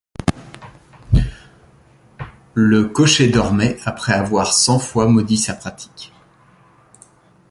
[2.55, 6.11] Le cocher dormait, après avoir cent fois maudit sa pratique.